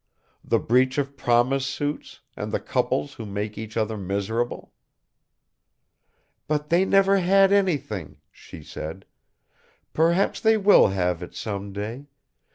The 0.43 0.57
breach 0.57 0.97
of 0.97 1.15
promise 1.15 1.63
suits, 1.67 2.21
and 2.35 2.51
the 2.51 2.59
couples 2.59 3.13
who 3.13 3.25
make 3.27 3.55
each 3.55 3.77
other 3.77 3.97
miserable?" 3.97 4.73
"But 6.47 6.69
they 6.69 6.85
never 6.85 7.17
had 7.17 7.51
anything," 7.51 8.17
she 8.31 8.63
said. 8.63 9.05
"Perhaps 9.93 10.39
they 10.41 10.57
will 10.57 10.87
have 10.87 11.21
it, 11.21 11.35
some 11.35 11.71
day. 11.71 12.07